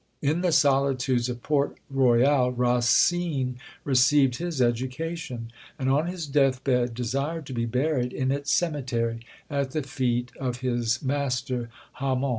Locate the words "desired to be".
6.95-7.65